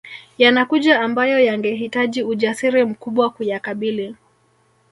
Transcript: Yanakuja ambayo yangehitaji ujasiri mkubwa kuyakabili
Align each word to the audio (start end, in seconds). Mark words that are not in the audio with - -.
Yanakuja 0.37 1.01
ambayo 1.01 1.39
yangehitaji 1.39 2.23
ujasiri 2.23 2.83
mkubwa 2.85 3.29
kuyakabili 3.29 4.15